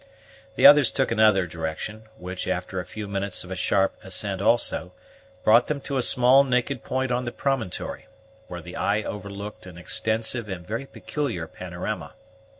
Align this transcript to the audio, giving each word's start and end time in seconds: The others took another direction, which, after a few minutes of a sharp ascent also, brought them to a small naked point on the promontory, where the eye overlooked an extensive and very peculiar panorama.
The 0.55 0.65
others 0.65 0.89
took 0.89 1.11
another 1.11 1.45
direction, 1.45 2.05
which, 2.17 2.47
after 2.47 2.79
a 2.79 2.87
few 2.87 3.07
minutes 3.07 3.43
of 3.43 3.51
a 3.51 3.55
sharp 3.55 3.95
ascent 4.03 4.41
also, 4.41 4.93
brought 5.43 5.67
them 5.67 5.79
to 5.81 5.95
a 5.97 6.01
small 6.01 6.43
naked 6.43 6.83
point 6.83 7.11
on 7.11 7.25
the 7.25 7.31
promontory, 7.31 8.07
where 8.47 8.61
the 8.63 8.75
eye 8.77 9.03
overlooked 9.03 9.67
an 9.67 9.77
extensive 9.77 10.49
and 10.49 10.65
very 10.65 10.87
peculiar 10.87 11.45
panorama. 11.47 12.15